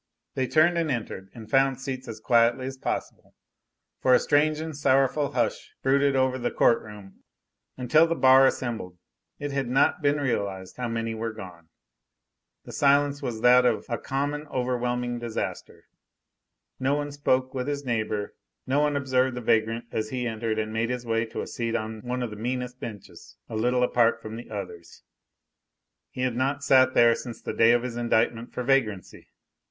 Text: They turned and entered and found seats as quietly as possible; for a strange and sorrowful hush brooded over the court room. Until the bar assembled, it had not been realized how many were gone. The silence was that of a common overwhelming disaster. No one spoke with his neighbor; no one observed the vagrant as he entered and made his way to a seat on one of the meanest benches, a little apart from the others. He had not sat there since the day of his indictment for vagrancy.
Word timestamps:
They 0.33 0.47
turned 0.47 0.79
and 0.79 0.89
entered 0.89 1.29
and 1.35 1.47
found 1.47 1.79
seats 1.79 2.07
as 2.07 2.19
quietly 2.19 2.65
as 2.65 2.75
possible; 2.75 3.35
for 3.99 4.15
a 4.15 4.19
strange 4.19 4.59
and 4.59 4.75
sorrowful 4.75 5.33
hush 5.33 5.75
brooded 5.83 6.15
over 6.15 6.39
the 6.39 6.49
court 6.49 6.81
room. 6.81 7.19
Until 7.77 8.07
the 8.07 8.15
bar 8.15 8.47
assembled, 8.47 8.97
it 9.37 9.51
had 9.51 9.67
not 9.69 10.01
been 10.01 10.17
realized 10.19 10.77
how 10.77 10.87
many 10.87 11.13
were 11.13 11.31
gone. 11.31 11.69
The 12.65 12.71
silence 12.71 13.21
was 13.21 13.41
that 13.41 13.63
of 13.63 13.85
a 13.89 13.99
common 13.99 14.47
overwhelming 14.47 15.19
disaster. 15.19 15.85
No 16.79 16.95
one 16.95 17.11
spoke 17.11 17.53
with 17.53 17.67
his 17.67 17.85
neighbor; 17.85 18.33
no 18.65 18.79
one 18.79 18.95
observed 18.95 19.37
the 19.37 19.41
vagrant 19.41 19.85
as 19.91 20.09
he 20.09 20.25
entered 20.25 20.57
and 20.57 20.73
made 20.73 20.89
his 20.89 21.05
way 21.05 21.27
to 21.27 21.43
a 21.43 21.47
seat 21.47 21.75
on 21.75 22.01
one 22.01 22.23
of 22.23 22.31
the 22.31 22.35
meanest 22.35 22.79
benches, 22.79 23.37
a 23.47 23.55
little 23.55 23.83
apart 23.83 24.19
from 24.19 24.35
the 24.35 24.49
others. 24.49 25.03
He 26.09 26.21
had 26.21 26.35
not 26.35 26.63
sat 26.63 26.95
there 26.95 27.13
since 27.13 27.39
the 27.39 27.53
day 27.53 27.71
of 27.71 27.83
his 27.83 27.97
indictment 27.97 28.51
for 28.51 28.63
vagrancy. 28.63 29.27